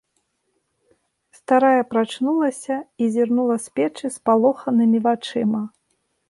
[1.39, 5.63] Старая прачнулася і зірнула з печы спалоханымі вачыма.